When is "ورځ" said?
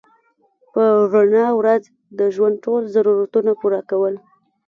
1.59-1.83